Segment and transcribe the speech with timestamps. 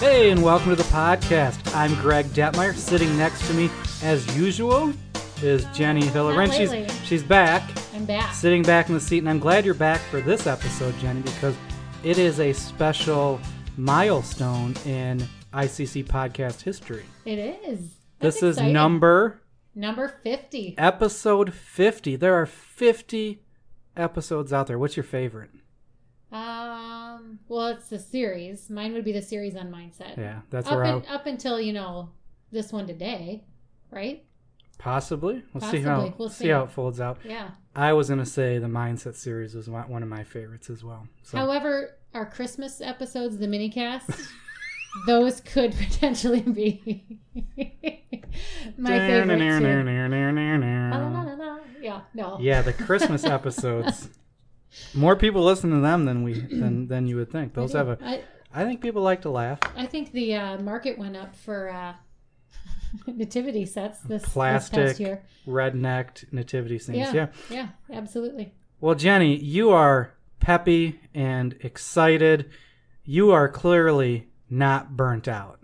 [0.00, 1.74] Hey, and welcome to the podcast.
[1.74, 2.74] I'm Greg Detmeyer.
[2.74, 3.68] Sitting next to me,
[4.02, 4.92] as usual,
[5.42, 6.34] is Jenny Hiller.
[6.34, 6.72] Not She's
[7.04, 7.62] she's back,
[7.94, 8.32] I'm back.
[8.34, 11.54] sitting back in the seat, and I'm glad you're back for this episode, Jenny, because
[12.02, 13.38] it is a special
[13.76, 15.22] milestone in
[15.52, 17.04] ICC podcast history.
[17.26, 17.80] It is.
[18.20, 19.42] That's This is number
[19.74, 20.76] number 50.
[20.78, 22.16] episode 50.
[22.16, 23.42] There are 50
[23.96, 24.78] episodes out there.
[24.78, 25.50] What's your favorite?
[26.32, 26.69] Uh,
[27.30, 28.70] Um, well, it's the series.
[28.70, 30.16] Mine would be the series on mindset.
[30.16, 32.10] Yeah, that's up, where I up until, you know,
[32.50, 33.44] this one today,
[33.90, 34.24] right?
[34.78, 35.42] possibly.
[35.52, 36.48] We'll see how We'll see see.
[36.48, 37.18] how it folds out.
[37.22, 37.50] Yeah.
[37.76, 41.06] I was gonna say the mindset series was one of my favorites as well.
[41.22, 44.10] So However, our Christmas episodes, the mini cast,
[45.06, 47.18] those could potentially be
[48.78, 51.60] my favorite too.
[51.82, 52.38] Yeah, no.
[52.40, 54.08] Yeah, the Christmas episodes.
[54.94, 57.54] More people listen to them than we than than you would think.
[57.54, 57.98] Those I have a.
[58.02, 59.58] I, I think people like to laugh.
[59.76, 61.94] I think the uh, market went up for uh,
[63.06, 65.22] nativity sets this, this Plastic past year.
[65.46, 66.98] Red-necked nativity scenes.
[66.98, 67.28] Yeah, yeah.
[67.50, 68.52] yeah, absolutely.
[68.80, 72.50] Well, Jenny, you are peppy and excited.
[73.04, 75.60] You are clearly not burnt out.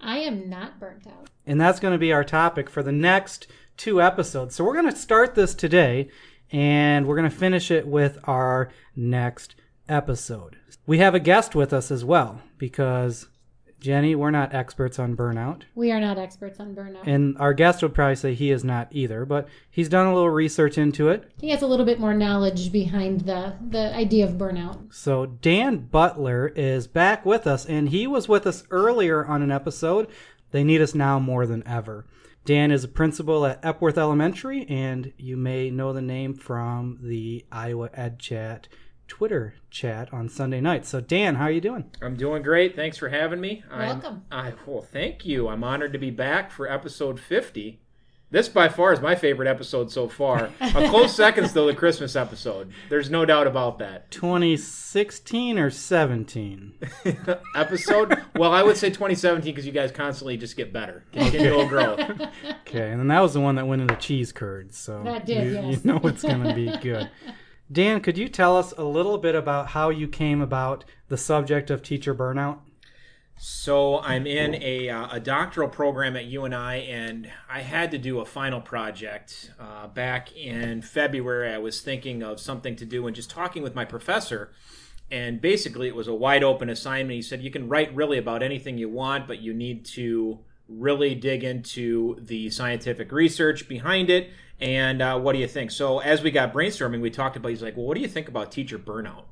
[0.00, 1.28] I am not burnt out.
[1.46, 4.54] And that's going to be our topic for the next two episodes.
[4.54, 6.08] So we're going to start this today
[6.52, 9.54] and we're going to finish it with our next
[9.88, 10.56] episode.
[10.86, 13.26] We have a guest with us as well because,
[13.80, 15.62] Jenny, we're not experts on burnout.
[15.74, 17.06] We are not experts on burnout.
[17.06, 20.30] And our guest would probably say he is not either, but he's done a little
[20.30, 21.30] research into it.
[21.40, 24.92] he has a little bit more knowledge behind the the idea of burnout.
[24.92, 29.50] So Dan Butler is back with us, and he was with us earlier on an
[29.50, 30.06] episode.
[30.50, 32.04] They need us now more than ever.
[32.44, 37.44] Dan is a principal at Epworth Elementary, and you may know the name from the
[37.52, 38.66] Iowa Ed Chat
[39.06, 40.84] Twitter chat on Sunday night.
[40.84, 41.90] So Dan, how are you doing?
[42.00, 42.74] I'm doing great.
[42.74, 43.62] Thanks for having me.
[43.70, 44.24] I'm- Welcome.
[44.32, 45.48] I well, thank you.
[45.48, 47.80] I'm honored to be back for episode 50.
[48.32, 50.48] This by far is my favorite episode so far.
[50.58, 52.72] A close second, though the Christmas episode.
[52.88, 54.10] There's no doubt about that.
[54.10, 56.72] 2016 or 17?
[57.54, 58.22] episode?
[58.34, 61.04] Well, I would say 2017 because you guys constantly just get better.
[61.12, 62.00] Continual growth.
[62.66, 64.78] Okay, and then that was the one that went into cheese curds.
[64.78, 65.64] So That did, you, yes.
[65.84, 67.10] you know it's going to be good.
[67.70, 71.70] Dan, could you tell us a little bit about how you came about the subject
[71.70, 72.60] of teacher burnout?
[73.44, 78.20] So I'm in a, uh, a doctoral program at UNI, and I had to do
[78.20, 81.52] a final project uh, back in February.
[81.52, 84.52] I was thinking of something to do and just talking with my professor,
[85.10, 87.16] and basically it was a wide open assignment.
[87.16, 90.38] He said you can write really about anything you want, but you need to
[90.68, 94.30] really dig into the scientific research behind it.
[94.60, 95.72] And uh, what do you think?
[95.72, 97.48] So as we got brainstorming, we talked about.
[97.48, 99.24] He's like, "Well, what do you think about teacher burnout?"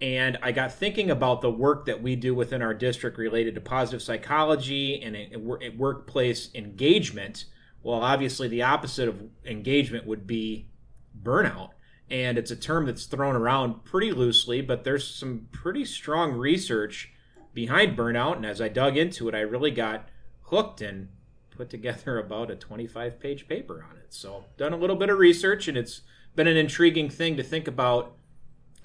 [0.00, 3.62] And I got thinking about the work that we do within our district related to
[3.62, 5.16] positive psychology and
[5.78, 7.46] workplace engagement.
[7.82, 10.68] Well, obviously, the opposite of engagement would be
[11.22, 11.70] burnout.
[12.10, 17.12] And it's a term that's thrown around pretty loosely, but there's some pretty strong research
[17.54, 18.36] behind burnout.
[18.36, 20.08] And as I dug into it, I really got
[20.42, 21.08] hooked and
[21.50, 24.12] put together about a 25 page paper on it.
[24.12, 26.02] So, done a little bit of research, and it's
[26.34, 28.15] been an intriguing thing to think about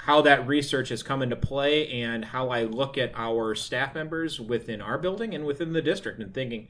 [0.06, 4.40] how that research has come into play and how I look at our staff members
[4.40, 6.68] within our building and within the district and thinking,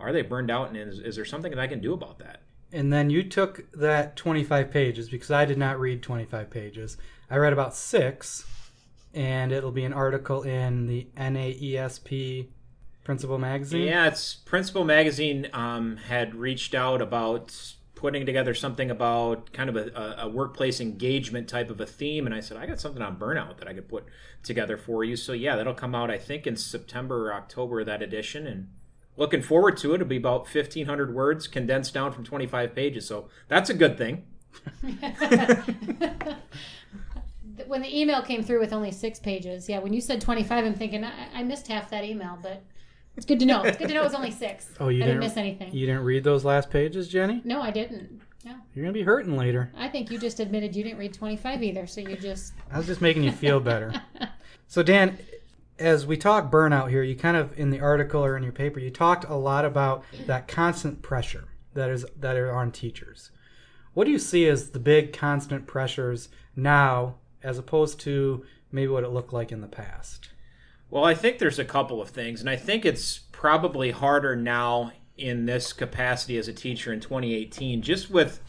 [0.00, 2.40] are they burned out and is, is there something that I can do about that?
[2.72, 6.96] And then you took that 25 pages because I did not read 25 pages.
[7.30, 8.44] I read about six,
[9.14, 12.48] and it'll be an article in the NAESP
[13.04, 13.86] Principal Magazine.
[13.86, 19.76] Yeah, it's Principal Magazine um, had reached out about putting together something about kind of
[19.76, 23.16] a, a, workplace engagement type of a theme, and I said I got something on
[23.16, 24.04] burnout that I could put
[24.42, 25.14] together for you.
[25.14, 28.68] So yeah, that'll come out I think in September or October that edition, and
[29.16, 29.94] looking forward to it.
[29.94, 33.74] It'll be about fifteen hundred words condensed down from twenty five pages, so that's a
[33.74, 34.24] good thing.
[37.68, 40.74] when the email came through with only six pages, yeah, when you said 25, I'm
[40.74, 42.62] thinking, I, I missed half that email, but
[43.16, 43.62] it's good to know.
[43.62, 44.68] It's good to know it was only six.
[44.80, 45.74] Oh, you I didn't didn't miss anything.
[45.74, 47.42] You didn't read those last pages, Jenny?
[47.44, 48.20] No, I didn't.
[48.44, 48.54] No.
[48.74, 49.70] You're gonna be hurting later.
[49.76, 52.54] I think you just admitted you didn't read 25 either, so you just.
[52.70, 53.92] I was just making you feel better.
[54.66, 55.18] so Dan,
[55.78, 58.80] as we talk burnout here, you kind of in the article or in your paper,
[58.80, 63.30] you talked a lot about that constant pressure that is that are on teachers.
[63.94, 69.04] What do you see as the big constant pressures now, as opposed to maybe what
[69.04, 70.30] it looked like in the past?
[70.92, 74.92] Well, I think there's a couple of things, and I think it's probably harder now
[75.16, 78.40] in this capacity as a teacher in 2018, just with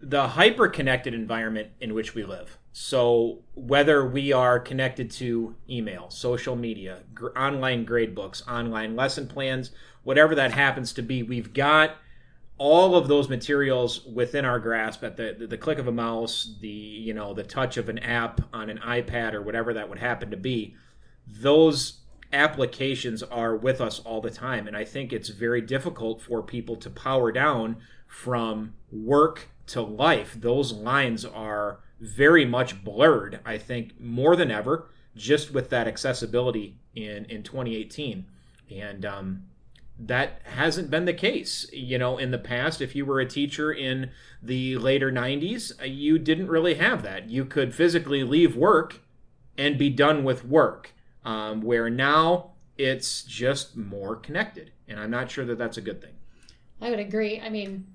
[0.00, 2.58] the hyper connected environment in which we live.
[2.72, 9.28] So, whether we are connected to email, social media, gr- online grade books, online lesson
[9.28, 9.70] plans,
[10.02, 11.92] whatever that happens to be, we've got
[12.58, 16.66] all of those materials within our grasp at the, the click of a mouse, the
[16.66, 20.32] you know the touch of an app on an iPad or whatever that would happen
[20.32, 20.74] to be.
[21.28, 22.00] Those
[22.32, 26.76] applications are with us all the time, and I think it's very difficult for people
[26.76, 27.76] to power down
[28.06, 30.36] from work to life.
[30.40, 33.40] Those lines are very much blurred.
[33.44, 38.26] I think more than ever, just with that accessibility in in 2018,
[38.70, 39.44] and um,
[39.98, 41.68] that hasn't been the case.
[41.72, 44.10] You know, in the past, if you were a teacher in
[44.42, 47.28] the later 90s, you didn't really have that.
[47.28, 49.00] You could physically leave work
[49.56, 50.92] and be done with work,
[51.28, 54.72] um, where now it's just more connected.
[54.88, 56.14] And I'm not sure that that's a good thing.
[56.80, 57.38] I would agree.
[57.38, 57.86] I mean,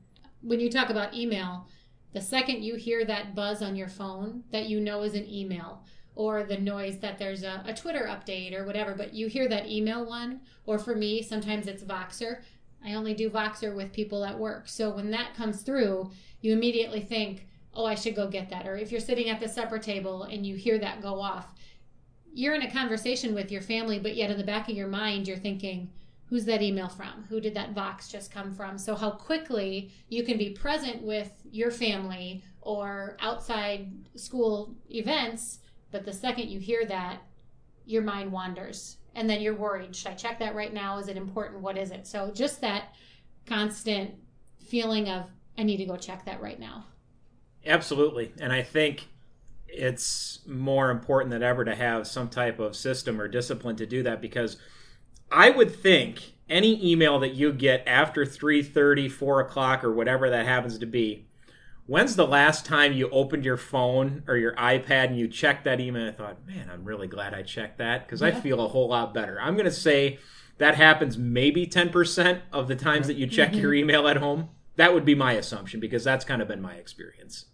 [0.43, 1.65] when you talk about email,
[2.13, 5.83] the second you hear that buzz on your phone that you know is an email,
[6.13, 9.67] or the noise that there's a, a Twitter update or whatever, but you hear that
[9.67, 12.41] email one, or for me, sometimes it's Voxer.
[12.85, 14.67] I only do Voxer with people at work.
[14.67, 18.67] So when that comes through, you immediately think, oh, I should go get that.
[18.67, 21.55] Or if you're sitting at the supper table and you hear that go off,
[22.33, 25.27] you're in a conversation with your family, but yet in the back of your mind,
[25.27, 25.89] you're thinking,
[26.25, 27.25] who's that email from?
[27.29, 28.77] Who did that Vox just come from?
[28.77, 35.59] So, how quickly you can be present with your family or outside school events
[35.93, 37.21] but the second you hear that,
[37.85, 38.97] your mind wanders.
[39.15, 39.95] And then you're worried.
[39.95, 40.97] Should I check that right now?
[40.97, 41.61] Is it important?
[41.61, 42.07] What is it?
[42.07, 42.95] So just that
[43.45, 44.15] constant
[44.67, 45.25] feeling of,
[45.55, 46.87] I need to go check that right now.
[47.63, 48.33] Absolutely.
[48.39, 49.07] And I think
[49.73, 54.03] it's more important than ever to have some type of system or discipline to do
[54.03, 54.57] that because
[55.31, 60.45] I would think any email that you get after 3.30 4 o'clock or whatever that
[60.45, 61.25] happens to be
[61.85, 65.81] When's the last time you opened your phone or your iPad and you checked that
[65.81, 68.29] email and thought, man, I'm really glad I checked that because yeah.
[68.29, 69.39] I feel a whole lot better?
[69.41, 70.19] I'm going to say
[70.59, 73.59] that happens maybe 10% of the times that you check mm-hmm.
[73.59, 74.49] your email at home.
[74.77, 77.45] That would be my assumption because that's kind of been my experience.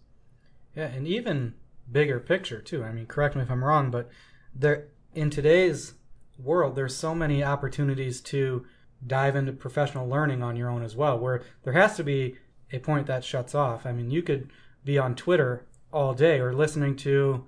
[0.76, 1.54] Yeah, and even
[1.90, 2.84] bigger picture too.
[2.84, 4.08] I mean, correct me if I'm wrong, but
[4.54, 5.94] there in today's
[6.38, 8.64] world, there's so many opportunities to
[9.06, 12.36] dive into professional learning on your own as well, where there has to be
[12.72, 13.86] a point that shuts off.
[13.86, 14.50] I mean, you could
[14.84, 17.44] be on Twitter all day or listening to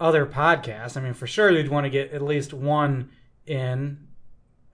[0.00, 0.96] other podcasts.
[0.96, 3.10] I mean, for sure you'd want to get at least one
[3.46, 4.06] in.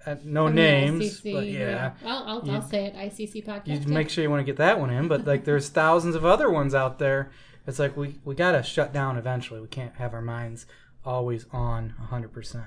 [0.06, 1.92] Uh, no From names, ICC, but yeah, yeah.
[2.04, 2.94] I'll, I'll, I'll, say it.
[2.94, 3.86] ICC podcast.
[3.86, 6.26] You make sure you want to get that one in, but like there's thousands of
[6.26, 7.30] other ones out there.
[7.66, 9.60] It's like we we gotta shut down eventually.
[9.60, 10.66] We can't have our minds
[11.04, 12.64] always on 100%.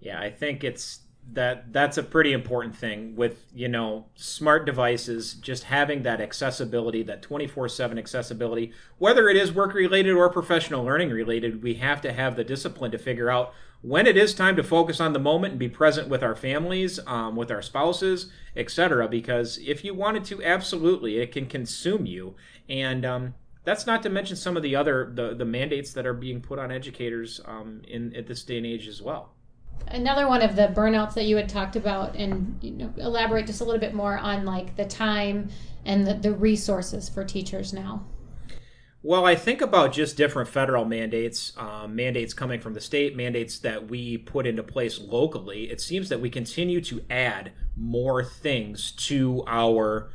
[0.00, 1.00] Yeah, I think it's
[1.32, 7.02] that that's a pretty important thing with you know smart devices just having that accessibility
[7.02, 12.12] that 24/7 accessibility whether it is work related or professional learning related we have to
[12.12, 15.52] have the discipline to figure out when it is time to focus on the moment
[15.52, 20.24] and be present with our families um, with our spouses etc because if you wanted
[20.24, 22.34] to absolutely it can consume you
[22.68, 26.14] and um, that's not to mention some of the other the, the mandates that are
[26.14, 29.32] being put on educators um, in at this day and age as well.
[29.88, 33.60] Another one of the burnouts that you had talked about and you know elaborate just
[33.60, 35.48] a little bit more on like the time
[35.84, 38.06] and the, the resources for teachers now.
[39.02, 43.58] Well i think about just different federal mandates um, mandates coming from the state mandates
[43.58, 45.70] that we put into place locally.
[45.70, 50.10] It seems that we continue to add more things to our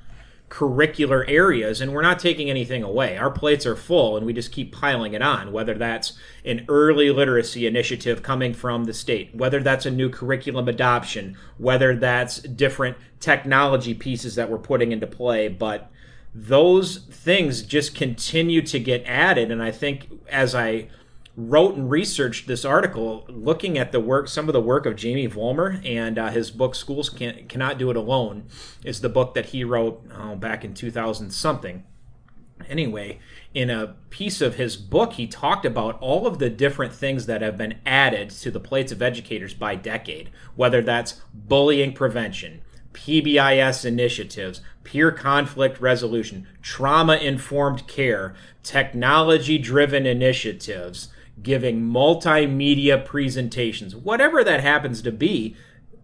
[0.50, 3.18] curricular areas and we're not taking anything away.
[3.18, 6.14] Our plates are full and we just keep piling it on, whether that's
[6.44, 11.96] an early literacy initiative coming from the state, whether that's a new curriculum adoption, whether
[11.96, 15.92] that's different technology pieces that we're putting into play, but
[16.34, 20.90] those things just continue to get added and I think as I
[21.36, 25.28] wrote and researched this article looking at the work some of the work of jamie
[25.28, 28.46] vollmer and uh, his book schools Can, cannot do it alone
[28.84, 31.84] is the book that he wrote oh, back in 2000 something.
[32.68, 33.20] Anyway
[33.54, 37.42] in a piece of his book he talked about all of the different things that
[37.42, 42.62] have been added to the plates of educators by decade whether that's bullying prevention
[42.94, 51.10] PBIS initiatives, peer conflict resolution, trauma informed care, technology driven initiatives,
[51.42, 55.56] giving multimedia presentations, whatever that happens to be,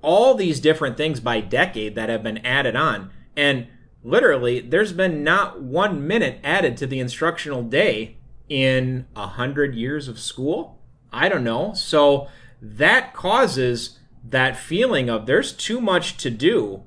[0.02, 3.10] all these different things by decade that have been added on.
[3.36, 3.68] And
[4.04, 10.08] literally, there's been not one minute added to the instructional day in a hundred years
[10.08, 10.80] of school.
[11.12, 11.74] I don't know.
[11.74, 12.28] So
[12.62, 16.84] that causes that feeling of there's too much to do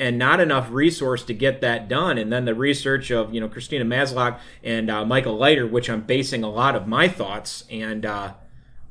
[0.00, 2.18] and not enough resource to get that done.
[2.18, 6.02] And then the research of you know Christina Maslach and uh, Michael Leiter, which I'm
[6.02, 8.34] basing a lot of my thoughts and uh,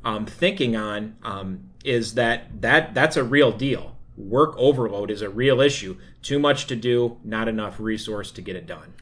[0.03, 3.95] um, thinking on, um, is that that that's a real deal.
[4.17, 5.97] Work overload is a real issue.
[6.21, 8.93] Too much to do, not enough resource to get it done.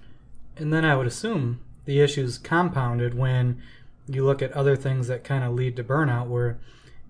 [0.58, 3.62] And then I would assume the issue's compounded when
[4.08, 6.60] you look at other things that kind of lead to burnout, where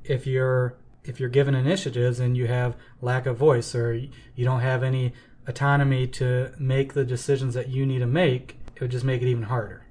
[0.03, 0.75] if you're
[1.07, 5.13] if you're given initiatives and you have lack of voice or you don't have any
[5.47, 9.27] autonomy to make the decisions that you need to make, it would just make it
[9.27, 9.85] even harder.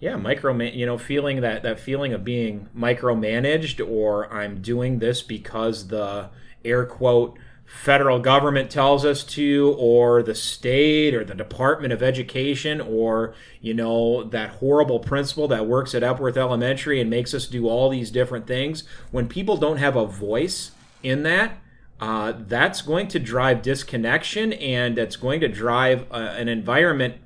[0.00, 5.22] Yeah, microman, you know, feeling that that feeling of being micromanaged, or I'm doing this
[5.22, 6.30] because the
[6.64, 7.36] air quote
[7.68, 13.74] federal government tells us to or the state or the department of education or you
[13.74, 18.10] know that horrible principal that works at epworth elementary and makes us do all these
[18.10, 18.84] different things.
[19.10, 20.70] When people don't have a voice
[21.02, 21.58] in that
[22.00, 27.16] uh, that's going to drive disconnection and it's going to drive uh, an environment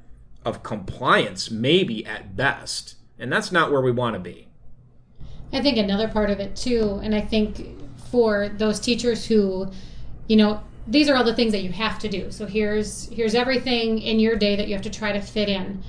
[0.45, 2.97] of compliance maybe at best.
[3.17, 4.49] And that's not where we want to be.
[5.53, 7.79] I think another part of it too and i think
[8.11, 9.71] for those teachers who
[10.33, 12.31] you know, these are all the things that you have to do.
[12.31, 15.83] So here's here's everything in your day that you have to try to fit in.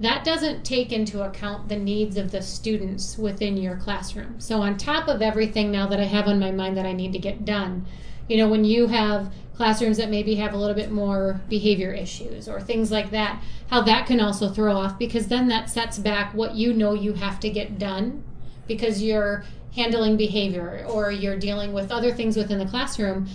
[0.00, 4.40] That doesn't take into account the needs of the students within your classroom.
[4.40, 7.12] So on top of everything now that I have on my mind that I need
[7.12, 7.86] to get done,
[8.28, 12.48] you know, when you have classrooms that maybe have a little bit more behavior issues
[12.48, 16.34] or things like that, how that can also throw off because then that sets back
[16.34, 18.24] what you know you have to get done
[18.66, 19.44] because you're
[19.76, 23.28] handling behavior or you're dealing with other things within the classroom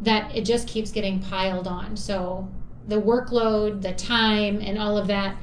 [0.00, 1.96] that it just keeps getting piled on.
[1.96, 2.48] So
[2.86, 5.36] the workload, the time, and all of that.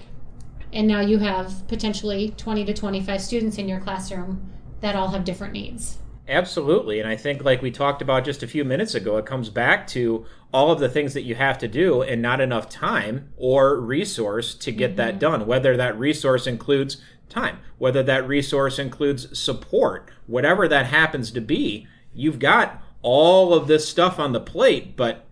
[0.71, 5.23] And now you have potentially 20 to 25 students in your classroom that all have
[5.23, 5.99] different needs.
[6.27, 6.99] Absolutely.
[6.99, 9.85] And I think, like we talked about just a few minutes ago, it comes back
[9.87, 13.79] to all of the things that you have to do and not enough time or
[13.79, 14.97] resource to get mm-hmm.
[14.97, 21.29] that done, whether that resource includes time, whether that resource includes support, whatever that happens
[21.31, 21.87] to be.
[22.13, 25.25] You've got all of this stuff on the plate, but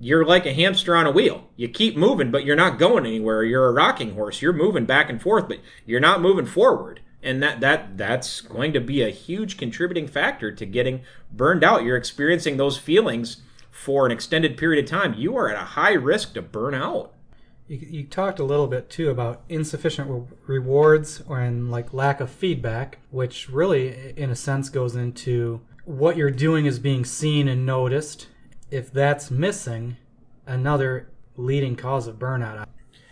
[0.00, 1.48] you're like a hamster on a wheel.
[1.56, 3.44] You keep moving, but you're not going anywhere.
[3.44, 4.42] You're a rocking horse.
[4.42, 7.00] You're moving back and forth, but you're not moving forward.
[7.22, 11.84] And that that that's going to be a huge contributing factor to getting burned out.
[11.84, 15.14] You're experiencing those feelings for an extended period of time.
[15.14, 17.12] You are at a high risk to burn out.
[17.68, 22.30] You, you talked a little bit too about insufficient re- rewards and like lack of
[22.30, 27.66] feedback, which really, in a sense, goes into what you're doing is being seen and
[27.66, 28.28] noticed.
[28.70, 29.96] If that's missing,
[30.46, 32.66] another leading cause of burnout.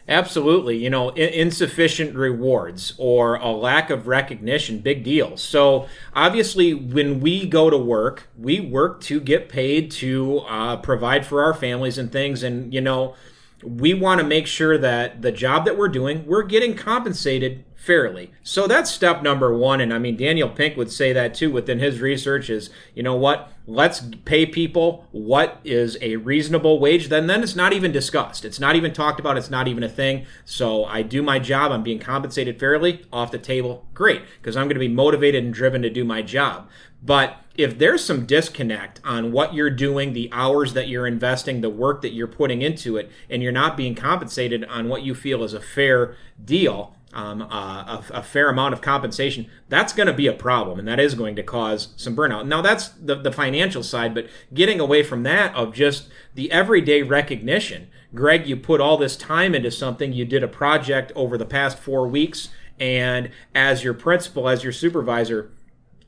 [0.09, 0.79] Absolutely.
[0.79, 5.37] You know, insufficient rewards or a lack of recognition, big deal.
[5.37, 11.27] So, obviously, when we go to work, we work to get paid to uh, provide
[11.27, 12.43] for our families and things.
[12.43, 13.17] And, you know,
[13.63, 18.31] we want to make sure that the job that we're doing, we're getting compensated fairly.
[18.43, 19.81] So that's step number one.
[19.81, 23.15] And I mean, Daniel Pink would say that too within his research is, you know
[23.15, 23.51] what?
[23.67, 27.09] Let's pay people what is a reasonable wage.
[27.09, 28.45] Then, then it's not even discussed.
[28.45, 29.39] It's not even talked about.
[29.39, 30.27] It's not even a thing.
[30.45, 31.73] So I do my job.
[31.73, 33.87] I'm being compensated fairly off the table.
[33.95, 34.21] Great.
[34.39, 36.69] Because I'm going to be motivated and driven to do my job.
[37.03, 41.71] But if there's some disconnect on what you're doing, the hours that you're investing, the
[41.71, 45.43] work that you're putting into it, and you're not being compensated on what you feel
[45.43, 50.13] is a fair deal, um, uh, a, a, fair amount of compensation, that's going to
[50.13, 52.47] be a problem, and that is going to cause some burnout.
[52.47, 57.03] Now, that's the, the financial side, but getting away from that of just the everyday
[57.03, 57.89] recognition.
[58.15, 61.79] Greg, you put all this time into something, you did a project over the past
[61.79, 65.51] four weeks, and as your principal, as your supervisor,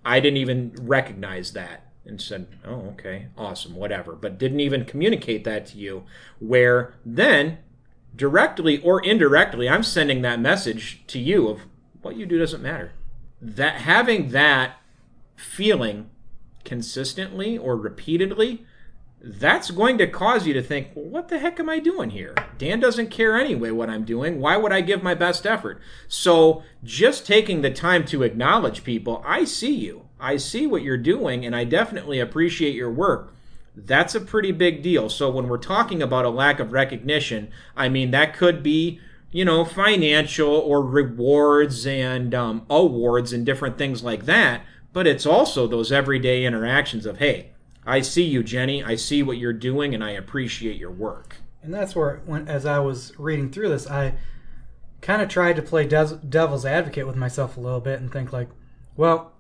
[0.04, 5.44] I didn't even recognize that and said, oh, okay, awesome, whatever, but didn't even communicate
[5.44, 6.04] that to you.
[6.38, 7.58] Where then
[8.14, 11.60] directly or indirectly, I'm sending that message to you of
[12.02, 12.92] what you do doesn't matter.
[13.40, 14.76] That having that
[15.36, 16.10] feeling
[16.64, 18.64] consistently or repeatedly,
[19.22, 22.34] that's going to cause you to think, well, what the heck am I doing here?
[22.56, 24.40] Dan doesn't care anyway what I'm doing.
[24.40, 25.80] Why would I give my best effort?
[26.08, 30.06] So, just taking the time to acknowledge people, I see you.
[30.18, 33.34] I see what you're doing, and I definitely appreciate your work
[33.74, 35.08] that's a pretty big deal.
[35.08, 39.00] So when we're talking about a lack of recognition, I mean, that could be,
[39.30, 44.62] you know, financial or rewards and um, awards and different things like that.
[44.92, 47.52] But it's also those everyday interactions of, hey,
[47.86, 48.82] I see you, Jenny.
[48.82, 51.36] I see what you're doing, and I appreciate your work.
[51.62, 54.14] And that's where, when as I was reading through this, I
[55.00, 58.48] kind of tried to play devil's advocate with myself a little bit and think like,
[58.96, 59.32] well,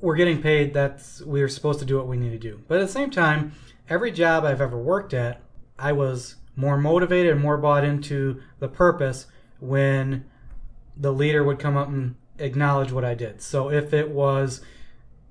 [0.00, 0.74] we're getting paid.
[0.74, 2.60] That's we're supposed to do what we need to do.
[2.66, 3.52] But at the same time,
[3.88, 5.40] every job I've ever worked at,
[5.78, 9.26] I was more motivated and more bought into the purpose
[9.60, 10.24] when
[10.96, 13.42] the leader would come up and acknowledge what I did.
[13.42, 14.60] So if it was,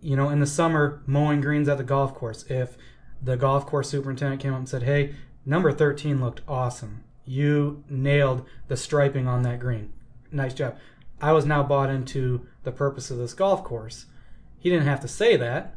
[0.01, 2.77] you know, in the summer mowing greens at the golf course, if
[3.22, 7.03] the golf course superintendent came up and said, "Hey, number 13 looked awesome.
[7.25, 9.93] You nailed the striping on that green.
[10.31, 10.75] Nice job."
[11.22, 14.07] I was now bought into the purpose of this golf course.
[14.57, 15.75] He didn't have to say that,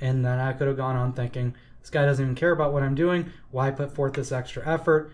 [0.00, 2.82] and then I could have gone on thinking, this guy doesn't even care about what
[2.82, 3.30] I'm doing.
[3.50, 5.12] Why put forth this extra effort?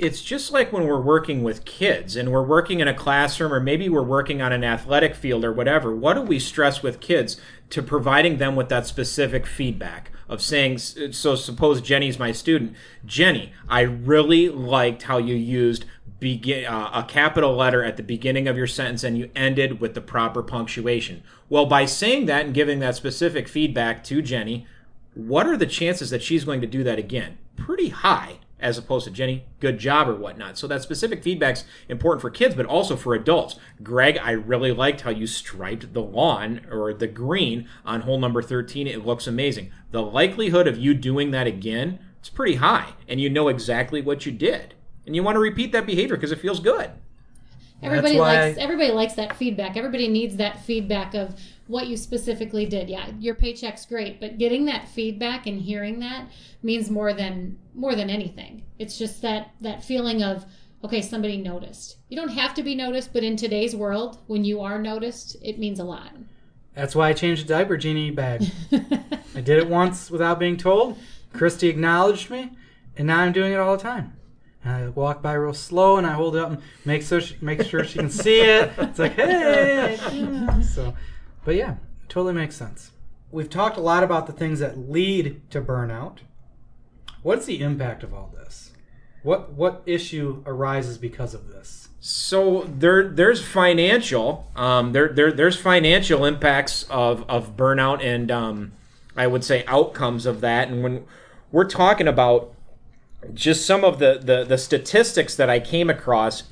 [0.00, 3.60] it's just like when we're working with kids and we're working in a classroom or
[3.60, 5.94] maybe we're working on an athletic field or whatever.
[5.94, 10.78] What do we stress with kids to providing them with that specific feedback of saying,
[10.78, 12.74] so suppose Jenny's my student.
[13.04, 15.84] Jenny, I really liked how you used
[16.18, 19.92] begin uh, a capital letter at the beginning of your sentence and you ended with
[19.92, 21.22] the proper punctuation.
[21.50, 24.66] Well, by saying that and giving that specific feedback to Jenny,
[25.14, 27.38] what are the chances that she's going to do that again?
[27.56, 30.58] Pretty high as opposed to Jenny, good job or whatnot.
[30.58, 33.56] So that specific feedback's important for kids, but also for adults.
[33.82, 38.42] Greg, I really liked how you striped the lawn or the green on hole number
[38.42, 38.86] 13.
[38.86, 39.70] It looks amazing.
[39.90, 44.26] The likelihood of you doing that again is pretty high, and you know exactly what
[44.26, 44.74] you did.
[45.06, 46.90] And you want to repeat that behavior because it feels good.
[47.82, 49.74] Everybody likes everybody likes that feedback.
[49.74, 51.34] Everybody needs that feedback of
[51.70, 52.90] what you specifically did.
[52.90, 56.26] Yeah, your paycheck's great, but getting that feedback and hearing that
[56.62, 58.64] means more than more than anything.
[58.78, 60.44] It's just that that feeling of
[60.84, 61.96] okay, somebody noticed.
[62.08, 65.58] You don't have to be noticed, but in today's world, when you are noticed, it
[65.58, 66.12] means a lot.
[66.74, 68.44] That's why I changed the diaper genie bag.
[68.72, 70.98] I did it once without being told.
[71.32, 72.50] Christy acknowledged me,
[72.96, 74.16] and now I'm doing it all the time.
[74.64, 77.36] And I walk by real slow and I hold it up and make so she,
[77.40, 78.70] make sure she can see it.
[78.76, 79.98] It's like, hey.
[80.62, 80.94] So,
[81.44, 81.76] but yeah,
[82.08, 82.90] totally makes sense.
[83.30, 86.18] We've talked a lot about the things that lead to burnout.
[87.22, 88.72] What's the impact of all this?
[89.22, 91.88] What what issue arises because of this?
[92.00, 98.72] So there there's financial um, there, there there's financial impacts of, of burnout and um,
[99.16, 100.68] I would say outcomes of that.
[100.68, 101.04] And when
[101.52, 102.54] we're talking about
[103.34, 106.44] just some of the, the, the statistics that I came across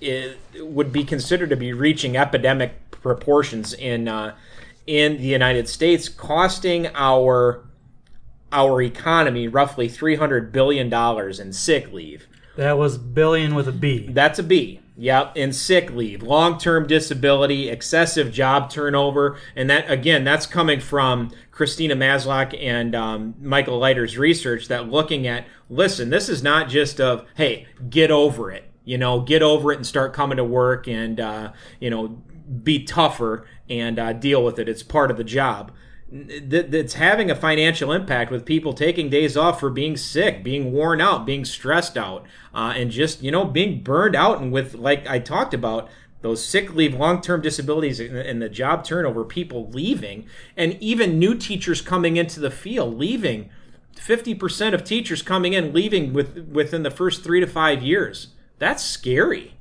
[0.60, 4.34] would be considered to be reaching epidemic proportions in uh,
[4.88, 7.64] in the United States, costing our
[8.50, 12.26] our economy roughly three hundred billion dollars in sick leave.
[12.56, 14.08] That was billion with a B.
[14.10, 14.80] That's a B.
[15.00, 21.30] Yep, in sick leave, long-term disability, excessive job turnover, and that again, that's coming from
[21.52, 24.66] Christina Maslach and um, Michael Leiter's research.
[24.66, 29.20] That looking at, listen, this is not just of, hey, get over it, you know,
[29.20, 32.20] get over it and start coming to work and uh, you know
[32.64, 34.68] be tougher and uh, deal with it.
[34.68, 35.72] It's part of the job
[36.10, 41.02] that's having a financial impact with people taking days off for being sick, being worn
[41.02, 44.40] out, being stressed out, uh, and just you know being burned out.
[44.40, 45.88] And with like I talked about
[46.22, 50.26] those sick leave, long term disabilities, and the job turnover, people leaving,
[50.56, 53.50] and even new teachers coming into the field leaving.
[53.94, 58.28] Fifty percent of teachers coming in leaving with within the first three to five years.
[58.58, 59.58] That's scary,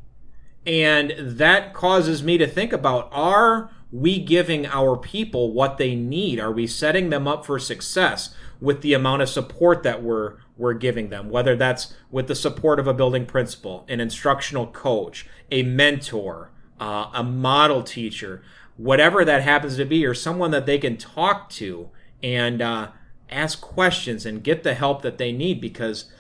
[0.65, 6.39] and that causes me to think about are we giving our people what they need?
[6.39, 10.73] Are we setting them up for success with the amount of support that we're we're
[10.73, 11.30] giving them?
[11.30, 17.10] Whether that's with the support of a building principal, an instructional coach, a mentor, uh,
[17.13, 18.43] a model teacher,
[18.76, 21.89] whatever that happens to be, or someone that they can talk to
[22.21, 22.89] and uh,
[23.30, 26.12] ask questions and get the help that they need because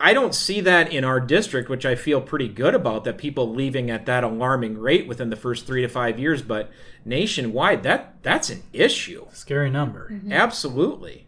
[0.00, 3.52] I don't see that in our district, which I feel pretty good about that people
[3.54, 6.42] leaving at that alarming rate within the first three to five years.
[6.42, 6.70] But
[7.04, 9.26] nationwide, that that's an issue.
[9.32, 10.10] Scary number.
[10.10, 10.32] Mm-hmm.
[10.32, 11.26] Absolutely.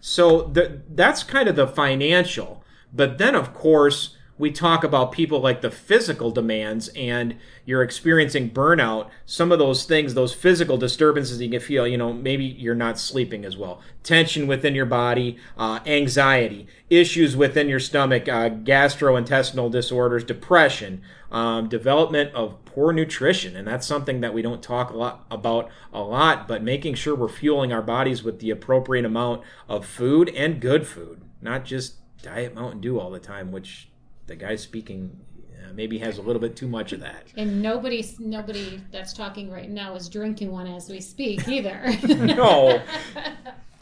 [0.00, 2.62] So the, that's kind of the financial.
[2.92, 8.50] But then, of course, we talk about people like the physical demands and you're experiencing
[8.50, 12.74] burnout, some of those things, those physical disturbances you can feel, you know, maybe you're
[12.74, 18.50] not sleeping as well, tension within your body, uh, anxiety, issues within your stomach, uh,
[18.50, 23.54] gastrointestinal disorders, depression, um, development of poor nutrition.
[23.54, 27.14] And that's something that we don't talk a lot about a lot, but making sure
[27.14, 31.96] we're fueling our bodies with the appropriate amount of food and good food, not just
[32.20, 33.88] diet Mountain Dew all the time, which
[34.26, 35.18] the guy speaking
[35.62, 37.24] uh, maybe has a little bit too much of that.
[37.36, 41.92] And nobody, nobody that's talking right now is drinking one as we speak either.
[42.08, 42.82] no.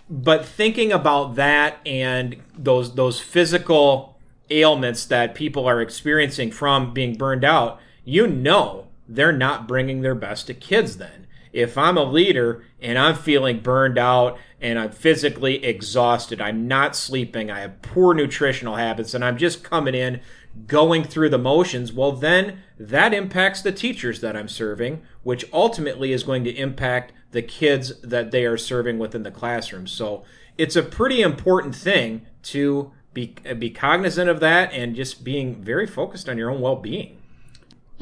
[0.08, 4.18] But thinking about that and those those physical
[4.50, 10.14] ailments that people are experiencing from being burned out, you know they're not bringing their
[10.14, 11.26] best to kids then.
[11.52, 16.96] If I'm a leader and I'm feeling burned out and I'm physically exhausted, I'm not
[16.96, 20.20] sleeping, I have poor nutritional habits, and I'm just coming in
[20.66, 26.12] going through the motions, well, then that impacts the teachers that I'm serving, which ultimately
[26.12, 29.86] is going to impact the kids that they are serving within the classroom.
[29.86, 30.24] So
[30.58, 35.86] it's a pretty important thing to be, be cognizant of that and just being very
[35.86, 37.21] focused on your own well being.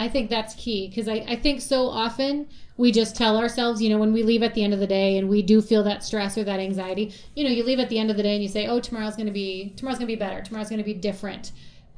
[0.00, 3.90] I think that's key because I, I think so often we just tell ourselves, you
[3.90, 6.02] know, when we leave at the end of the day and we do feel that
[6.02, 8.42] stress or that anxiety, you know, you leave at the end of the day and
[8.42, 10.40] you say, oh, tomorrow's going to be, tomorrow's going to be better.
[10.40, 11.52] Tomorrow's going to be different.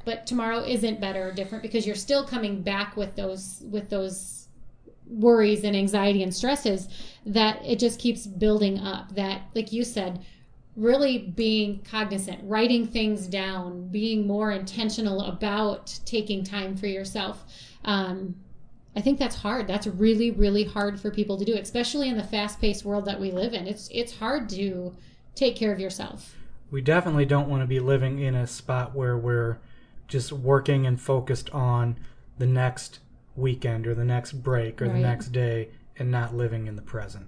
[0.05, 4.49] But tomorrow isn't better or different because you're still coming back with those, with those
[5.07, 6.88] worries and anxiety and stresses
[7.25, 9.15] that it just keeps building up.
[9.15, 10.25] That, like you said,
[10.77, 17.45] really being cognizant, writing things down, being more intentional about taking time for yourself.
[17.85, 18.35] Um,
[18.95, 19.67] I think that's hard.
[19.67, 23.31] That's really, really hard for people to do, especially in the fast-paced world that we
[23.31, 23.67] live in.
[23.67, 24.95] It's it's hard to
[25.35, 26.37] take care of yourself.
[26.71, 29.59] We definitely don't want to be living in a spot where we're
[30.09, 31.99] just working and focused on
[32.39, 33.01] the next
[33.35, 34.95] weekend or the next break or right.
[34.95, 37.27] the next day and not living in the present.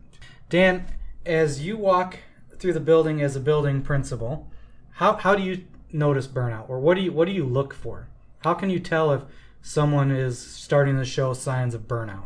[0.49, 0.87] Dan,
[1.25, 2.19] as you walk
[2.65, 4.49] through the building as a building principal,
[4.93, 8.09] how how do you notice burnout, or what do you what do you look for?
[8.39, 9.21] How can you tell if
[9.61, 12.25] someone is starting to show signs of burnout?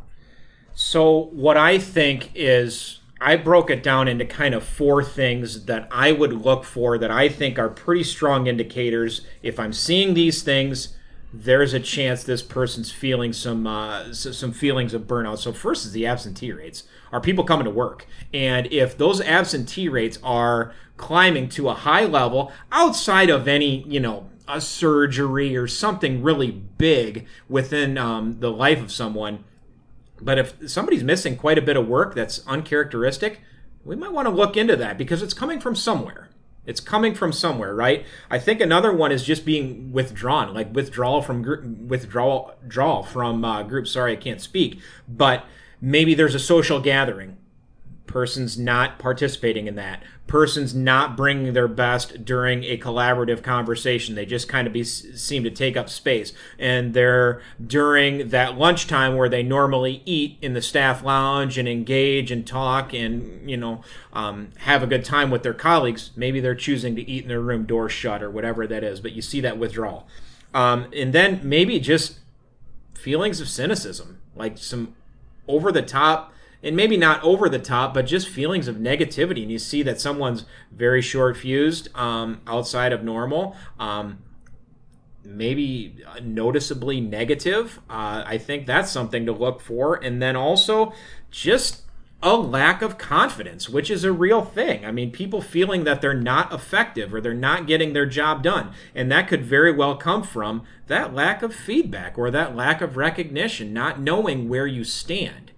[0.75, 5.89] So what I think is I broke it down into kind of four things that
[5.91, 9.23] I would look for that I think are pretty strong indicators.
[9.43, 10.97] If I'm seeing these things,
[11.33, 15.39] there's a chance this person's feeling some uh, some feelings of burnout.
[15.39, 16.85] So first is the absentee rates.
[17.13, 18.07] Are people coming to work?
[18.33, 24.01] And if those absentee rates are climbing to a high level outside of any you
[24.01, 29.45] know a surgery or something really big within um, the life of someone,
[30.21, 33.41] but if somebody's missing quite a bit of work that's uncharacteristic,
[33.85, 36.28] we might want to look into that because it's coming from somewhere.
[36.69, 38.05] It's coming from somewhere, right?
[38.31, 43.43] I think another one is just being withdrawn, like withdrawal from group, withdrawal, withdrawal from
[43.43, 43.89] uh, group.
[43.89, 44.79] Sorry, I can't speak,
[45.09, 45.47] but
[45.81, 47.38] maybe there's a social gathering
[48.09, 50.03] person's not participating in that.
[50.27, 54.15] Person's not bringing their best during a collaborative conversation.
[54.15, 56.33] They just kind of be, seem to take up space.
[56.59, 62.33] And they're during that lunchtime where they normally eat in the staff lounge and engage
[62.33, 66.55] and talk and you know um, have a good time with their colleagues maybe they're
[66.55, 69.41] choosing to eat in their room door shut or whatever that is but you see
[69.41, 70.09] that withdrawal.
[70.55, 72.19] Um, and then maybe just
[72.95, 74.95] feelings of cynicism like some
[75.47, 79.43] over the top and maybe not over the top, but just feelings of negativity.
[79.43, 83.57] And you see that someone's very short fused um, outside of normal.
[83.79, 84.19] Um,
[85.25, 87.81] maybe noticeably negative.
[87.89, 89.95] Uh, I think that's something to look for.
[89.95, 90.93] And then also
[91.31, 91.83] just
[92.21, 94.85] a lack of confidence, which is a real thing.
[94.85, 98.73] I mean, people feeling that they're not effective or they're not getting their job done.
[98.95, 102.97] And that could very well come from that lack of feedback or that lack of
[102.97, 105.53] recognition, not knowing where you stand.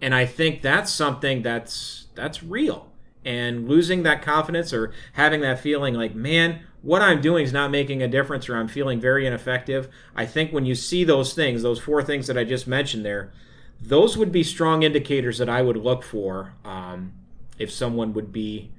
[0.00, 2.92] And I think that's something that's that's real.
[3.24, 7.70] And losing that confidence or having that feeling like, man, what I'm doing is not
[7.70, 9.88] making a difference or I'm feeling very ineffective.
[10.14, 13.32] I think when you see those things, those four things that I just mentioned there,
[13.80, 17.12] those would be strong indicators that I would look for um,
[17.58, 18.72] if someone would be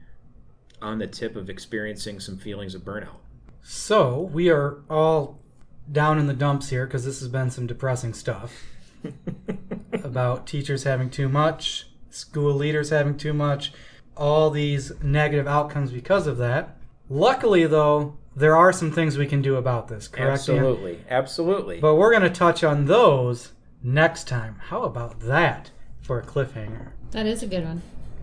[0.81, 3.17] on the tip of experiencing some feelings of burnout.
[3.61, 5.39] So we are all
[5.91, 8.63] down in the dumps here because this has been some depressing stuff.
[10.03, 13.71] about teachers having too much, school leaders having too much,
[14.15, 16.77] all these negative outcomes because of that.
[17.09, 20.31] Luckily, though, there are some things we can do about this, correct?
[20.31, 20.91] Absolutely.
[20.93, 21.05] Ian?
[21.09, 21.79] Absolutely.
[21.79, 24.57] But we're going to touch on those next time.
[24.67, 26.91] How about that for a cliffhanger?
[27.11, 27.81] That is a good one.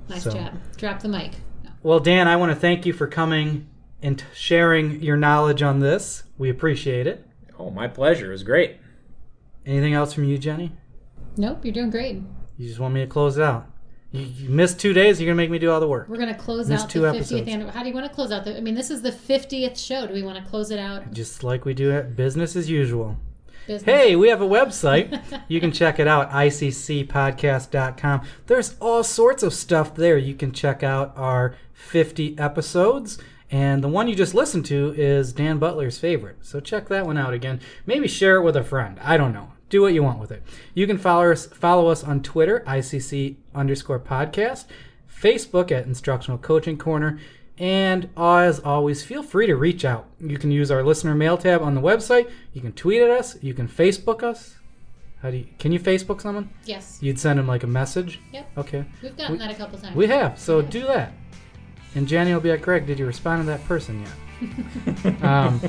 [0.09, 0.55] Nice so, job.
[0.77, 1.33] Drop the mic.
[1.65, 1.71] No.
[1.83, 3.67] Well, Dan, I want to thank you for coming
[4.03, 6.25] and sharing your knowledge on this.
[6.39, 7.27] We appreciate it.
[7.59, 8.29] Oh, my pleasure.
[8.29, 8.77] It was great.
[9.67, 10.73] Anything else from you, Jenny?
[11.37, 12.23] Nope, you're doing great.
[12.57, 13.67] You just want me to close it out.
[14.13, 15.21] You, you missed two days.
[15.21, 16.09] You're gonna make me do all the work.
[16.09, 17.77] We're gonna close missed out the 50th anniversary.
[17.77, 18.57] How do you want to close out the?
[18.57, 20.07] I mean, this is the 50th show.
[20.07, 21.13] Do we want to close it out?
[21.13, 23.19] Just like we do at business as usual.
[23.67, 23.83] Business.
[23.83, 25.43] Hey, we have a website.
[25.49, 28.23] you can check it out, iccpodcast.com.
[28.47, 30.17] There's all sorts of stuff there.
[30.17, 33.19] You can check out our 50 episodes.
[33.51, 36.39] And the one you just listened to is Dan Butler's favorite.
[36.43, 37.61] So check that one out again.
[37.87, 39.01] Maybe share it with a friend.
[39.03, 40.43] I don't know do what you want with it.
[40.75, 44.67] You can follow us follow us on Twitter, ICC underscore podcast,
[45.13, 47.19] Facebook at Instructional Coaching Corner,
[47.59, 50.07] and as always, feel free to reach out.
[50.21, 52.31] You can use our listener mail tab on the website.
[52.53, 53.37] You can tweet at us.
[53.43, 54.57] You can Facebook us.
[55.23, 55.47] How do you?
[55.59, 56.51] Can you Facebook someone?
[56.67, 56.99] Yes.
[57.01, 58.21] You'd send them like a message.
[58.33, 58.51] Yep.
[58.59, 58.85] Okay.
[59.03, 59.97] We've gotten We- that a couple times.
[59.97, 60.39] We have.
[60.39, 60.69] So Yeah.
[60.69, 61.13] do that.
[61.95, 65.23] And Jenny will be like, Greg, did you respond to that person yet?
[65.25, 65.61] um,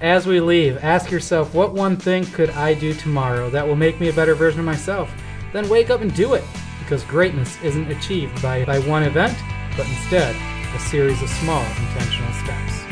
[0.00, 3.98] as we leave, ask yourself, what one thing could I do tomorrow that will make
[4.00, 5.10] me a better version of myself?
[5.52, 6.44] Then wake up and do it.
[6.80, 9.36] Because greatness isn't achieved by, by one event,
[9.76, 10.36] but instead
[10.74, 12.82] a series of small intentional steps.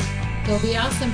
[0.47, 1.13] Go be awesome.